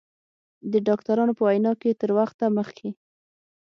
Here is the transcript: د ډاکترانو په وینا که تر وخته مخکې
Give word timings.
د 0.71 0.73
ډاکترانو 0.87 1.33
په 1.37 1.43
وینا 1.47 1.71
که 1.81 1.89
تر 2.01 2.09
وخته 2.19 2.45
مخکې 2.57 2.89